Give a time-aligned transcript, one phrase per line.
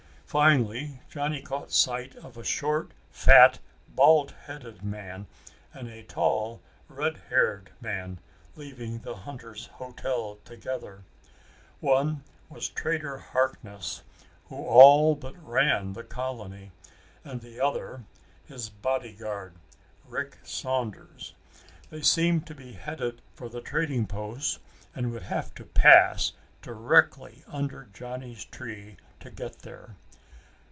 [0.39, 3.59] Finally Johnny caught sight of a short fat
[3.89, 5.27] bald headed man
[5.73, 8.17] and a tall redhaired man
[8.55, 11.03] leaving the Hunters Hotel together.
[11.81, 14.03] One was Trader Harkness,
[14.45, 16.71] who all but ran the colony,
[17.25, 18.05] and the other,
[18.45, 19.53] his bodyguard,
[20.07, 21.33] Rick Saunders.
[21.89, 24.59] They seemed to be headed for the trading post
[24.95, 26.31] and would have to pass
[26.61, 29.97] directly under Johnny's tree to get there.